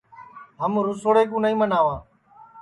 ہم 0.61 0.71
رُسوڑے 0.85 1.23
کُو 1.29 1.37
نائی 1.43 1.55
مناواں 1.59 1.99